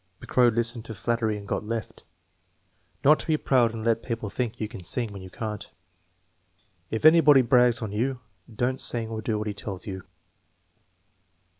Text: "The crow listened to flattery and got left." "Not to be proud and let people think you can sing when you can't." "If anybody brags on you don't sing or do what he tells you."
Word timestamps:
"The 0.19 0.25
crow 0.25 0.47
listened 0.47 0.83
to 0.85 0.95
flattery 0.95 1.37
and 1.37 1.47
got 1.47 1.63
left." 1.63 2.05
"Not 3.03 3.19
to 3.19 3.27
be 3.27 3.37
proud 3.37 3.71
and 3.71 3.85
let 3.85 4.01
people 4.01 4.31
think 4.31 4.59
you 4.59 4.67
can 4.67 4.83
sing 4.83 5.13
when 5.13 5.21
you 5.21 5.29
can't." 5.29 5.69
"If 6.89 7.05
anybody 7.05 7.43
brags 7.43 7.83
on 7.83 7.91
you 7.91 8.19
don't 8.51 8.81
sing 8.81 9.09
or 9.09 9.21
do 9.21 9.37
what 9.37 9.45
he 9.45 9.53
tells 9.53 9.85
you." 9.85 10.01